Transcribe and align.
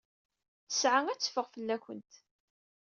Ttesɛa 0.63 0.99
ad 1.09 1.19
teffeɣ 1.19 1.45
fell-awent. 1.53 2.11